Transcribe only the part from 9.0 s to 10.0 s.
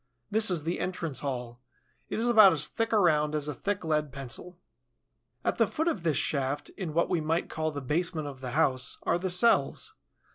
are the cells.